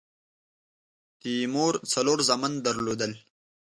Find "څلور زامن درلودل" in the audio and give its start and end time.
1.93-3.11